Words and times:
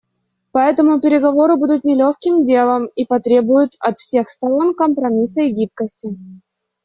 Поэтому 0.51 0.99
переговоры 0.99 1.57
будут 1.57 1.83
нелегким 1.83 2.43
делом 2.43 2.87
и 2.95 3.05
потребуют 3.05 3.73
от 3.79 3.99
всех 3.99 4.31
сторон 4.31 4.73
компромисса 4.73 5.43
и 5.43 5.51
гибкости. 5.51 6.17